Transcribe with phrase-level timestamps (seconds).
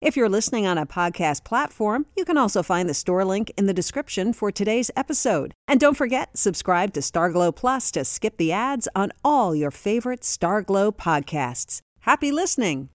[0.00, 3.66] If you're listening on a podcast platform, you can also find the store link in
[3.66, 5.52] the description for today's episode.
[5.68, 10.20] And don't forget, subscribe to Starglow Plus to skip the ads on all your favorite
[10.22, 11.82] Starglow podcasts.
[12.00, 12.88] Happy listening!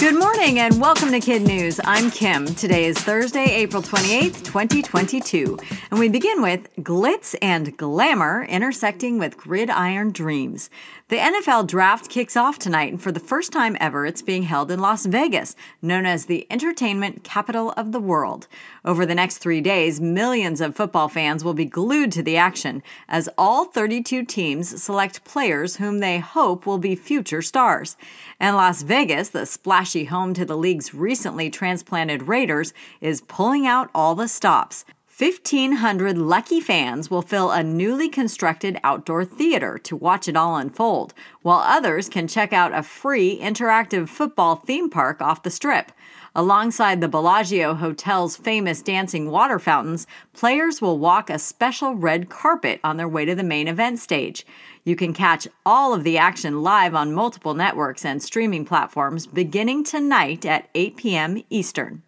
[0.00, 1.78] Good morning and welcome to Kid News.
[1.84, 2.46] I'm Kim.
[2.46, 5.58] Today is Thursday, April 28th, 2022.
[5.90, 10.70] And we begin with glitz and glamour intersecting with gridiron dreams.
[11.08, 14.70] The NFL draft kicks off tonight, and for the first time ever, it's being held
[14.70, 18.46] in Las Vegas, known as the entertainment capital of the world.
[18.84, 22.82] Over the next three days, millions of football fans will be glued to the action
[23.08, 27.96] as all 32 teams select players whom they hope will be future stars.
[28.38, 29.44] And Las Vegas, the
[29.90, 34.84] splashy home to the league's recently transplanted Raiders, is pulling out all the stops.
[35.18, 41.12] 1,500 lucky fans will fill a newly constructed outdoor theater to watch it all unfold,
[41.42, 45.90] while others can check out a free interactive football theme park off the strip.
[46.34, 52.78] Alongside the Bellagio Hotel's famous dancing water fountains, players will walk a special red carpet
[52.84, 54.46] on their way to the main event stage.
[54.84, 59.82] You can catch all of the action live on multiple networks and streaming platforms beginning
[59.82, 61.42] tonight at 8 p.m.
[61.50, 62.02] Eastern.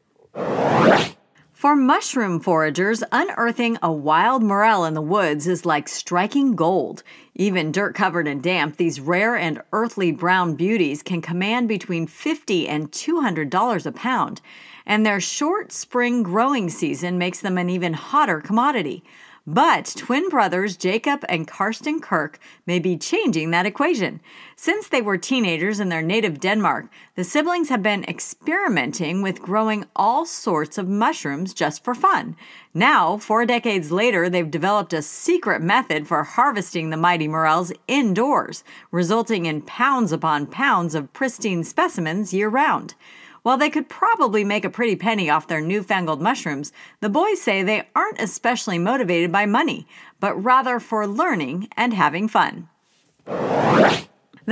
[1.63, 7.05] For mushroom foragers, unearthing a wild morel in the woods is like striking gold.
[7.37, 12.67] Even dirt covered and damp, these rare and earthly brown beauties can command between 50
[12.67, 14.41] and $200 a pound.
[14.87, 19.05] And their short spring growing season makes them an even hotter commodity.
[19.47, 24.21] But twin brothers Jacob and Karsten Kirk may be changing that equation.
[24.55, 26.87] Since they were teenagers in their native Denmark,
[27.17, 32.37] the siblings have been experimenting with growing all sorts of mushrooms just for fun.
[32.73, 38.63] Now, four decades later, they've developed a secret method for harvesting the mighty morels indoors,
[38.93, 42.95] resulting in pounds upon pounds of pristine specimens year round.
[43.43, 47.63] While they could probably make a pretty penny off their newfangled mushrooms, the boys say
[47.63, 49.87] they aren't especially motivated by money,
[50.21, 52.69] but rather for learning and having fun.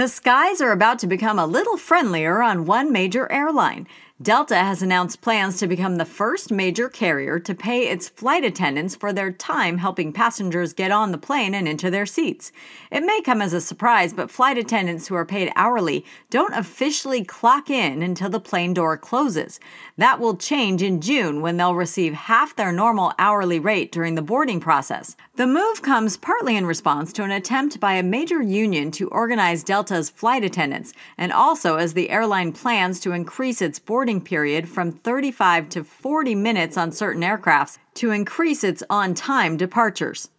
[0.00, 3.86] The skies are about to become a little friendlier on one major airline.
[4.22, 8.94] Delta has announced plans to become the first major carrier to pay its flight attendants
[8.94, 12.52] for their time helping passengers get on the plane and into their seats.
[12.90, 17.24] It may come as a surprise, but flight attendants who are paid hourly don't officially
[17.24, 19.58] clock in until the plane door closes.
[19.96, 24.22] That will change in June when they'll receive half their normal hourly rate during the
[24.22, 25.16] boarding process.
[25.36, 29.64] The move comes partly in response to an attempt by a major union to organize
[29.90, 34.92] Delta's flight attendants, and also as the airline plans to increase its boarding period from
[34.92, 40.30] 35 to 40 minutes on certain aircrafts to increase its on time departures.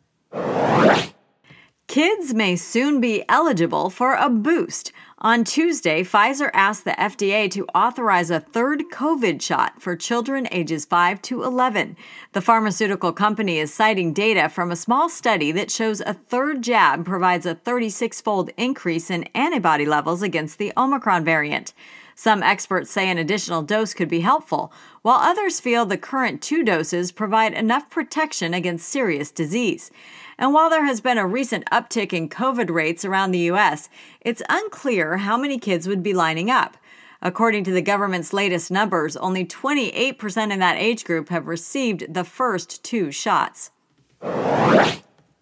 [1.87, 4.93] Kids may soon be eligible for a boost.
[5.23, 10.83] On Tuesday, Pfizer asked the FDA to authorize a third COVID shot for children ages
[10.83, 11.95] 5 to 11.
[12.31, 17.05] The pharmaceutical company is citing data from a small study that shows a third jab
[17.05, 21.75] provides a 36 fold increase in antibody levels against the Omicron variant.
[22.15, 26.63] Some experts say an additional dose could be helpful, while others feel the current two
[26.63, 29.91] doses provide enough protection against serious disease.
[30.37, 33.89] And while there has been a recent uptick in COVID rates around the U.S.,
[34.21, 36.77] it's unclear how many kids would be lining up.
[37.21, 42.23] According to the government's latest numbers, only 28% in that age group have received the
[42.23, 43.69] first two shots.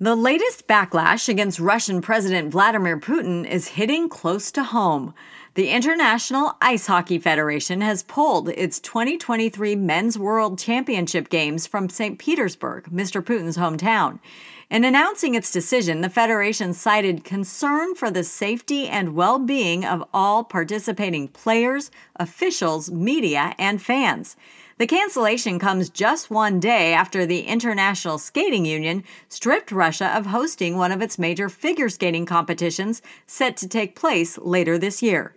[0.02, 5.14] The latest backlash against Russian President Vladimir Putin is hitting close to home.
[5.56, 12.20] The International Ice Hockey Federation has pulled its 2023 Men's World Championship games from St.
[12.20, 13.24] Petersburg, Mr.
[13.24, 14.20] Putin's hometown.
[14.70, 20.08] In announcing its decision, the Federation cited concern for the safety and well being of
[20.14, 24.36] all participating players, officials, media, and fans.
[24.78, 30.78] The cancellation comes just one day after the International Skating Union stripped Russia of hosting
[30.78, 35.34] one of its major figure skating competitions set to take place later this year.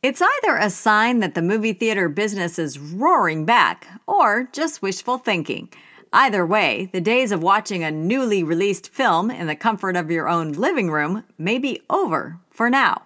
[0.00, 5.18] It's either a sign that the movie theater business is roaring back or just wishful
[5.18, 5.70] thinking.
[6.12, 10.28] Either way, the days of watching a newly released film in the comfort of your
[10.28, 13.02] own living room may be over for now.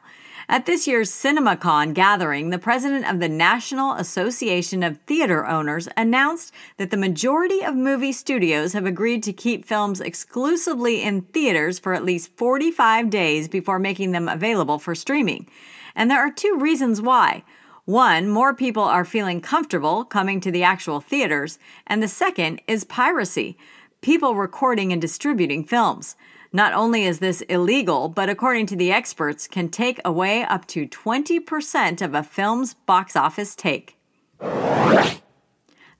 [0.48, 6.52] At this year's CinemaCon gathering, the president of the National Association of Theater Owners announced
[6.76, 11.94] that the majority of movie studios have agreed to keep films exclusively in theaters for
[11.94, 15.48] at least 45 days before making them available for streaming.
[15.94, 17.44] And there are two reasons why.
[17.84, 22.84] One, more people are feeling comfortable coming to the actual theaters, and the second is
[22.84, 23.56] piracy
[24.02, 26.16] people recording and distributing films.
[26.52, 30.86] Not only is this illegal, but according to the experts, can take away up to
[30.86, 33.96] 20% of a film's box office take.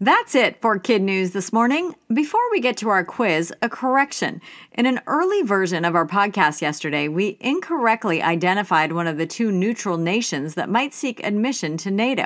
[0.02, 1.94] That's it for Kid News this morning.
[2.12, 4.40] Before we get to our quiz, a correction.
[4.72, 9.52] In an early version of our podcast yesterday, we incorrectly identified one of the two
[9.52, 12.25] neutral nations that might seek admission to NATO.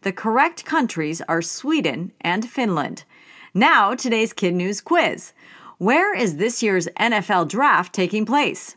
[0.00, 3.04] The correct countries are Sweden and Finland.
[3.52, 5.34] Now, today's Kid News quiz.
[5.76, 8.74] Where is this year's NFL draft taking place?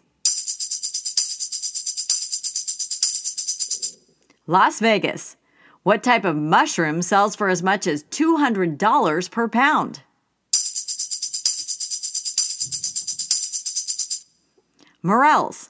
[4.46, 5.38] Las Vegas.
[5.84, 10.02] What type of mushroom sells for as much as $200 per pound?
[15.02, 15.70] Morels.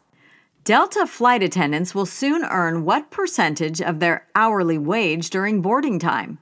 [0.65, 6.39] Delta flight attendants will soon earn what percentage of their hourly wage during boarding time?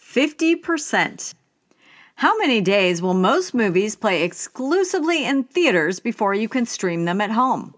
[0.00, 1.34] 50%.
[2.14, 7.20] How many days will most movies play exclusively in theaters before you can stream them
[7.20, 7.74] at home?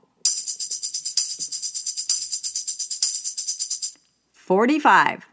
[4.53, 5.27] 45.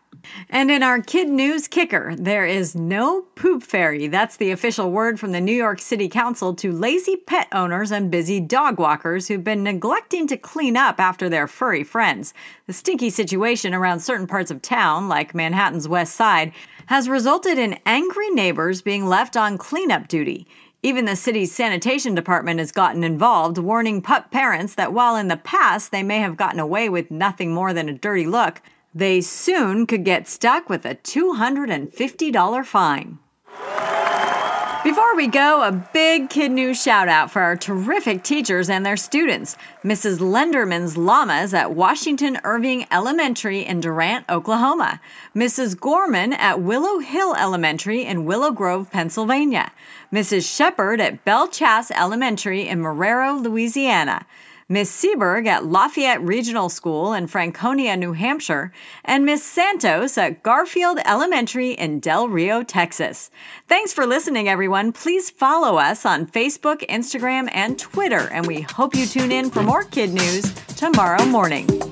[0.49, 4.07] And in our kid news kicker, there is no poop fairy.
[4.07, 8.09] That's the official word from the New York City Council to lazy pet owners and
[8.09, 12.33] busy dog walkers who've been neglecting to clean up after their furry friends.
[12.67, 16.53] The stinky situation around certain parts of town, like Manhattan's West Side,
[16.85, 20.47] has resulted in angry neighbors being left on cleanup duty.
[20.81, 25.35] Even the city's sanitation department has gotten involved, warning pup parents that while in the
[25.35, 28.61] past they may have gotten away with nothing more than a dirty look,
[28.93, 33.19] they soon could get stuck with a $250 fine.
[34.81, 38.95] Before we go, a big kid news shout out for our terrific teachers and their
[38.95, 39.57] students.
[39.83, 40.19] Mrs.
[40.19, 45.01] Lenderman's Llamas at Washington Irving Elementary in Durant, Oklahoma.
[45.35, 45.77] Mrs.
[45.77, 49.69] Gorman at Willow Hill Elementary in Willow Grove, Pennsylvania.
[50.13, 50.49] Mrs.
[50.49, 54.25] Shepard at Belle Chasse Elementary in Marrero, Louisiana.
[54.71, 58.71] Miss Seberg at Lafayette Regional School in Franconia, New Hampshire,
[59.03, 63.31] and Miss Santos at Garfield Elementary in Del Rio, Texas.
[63.67, 64.91] Thanks for listening, everyone.
[64.91, 69.63] Please follow us on Facebook, Instagram, and Twitter, and we hope you tune in for
[69.63, 71.88] more kid news tomorrow morning.